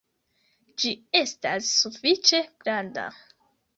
[0.83, 3.05] Ĝi estas sufiĉe granda